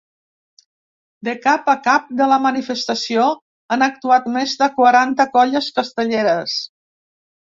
[1.27, 3.27] De cap a cap de la manifestació
[3.77, 6.57] han actuat més de quaranta colles castelleres.